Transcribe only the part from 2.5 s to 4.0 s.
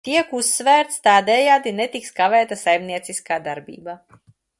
saimnieciskā darbība"."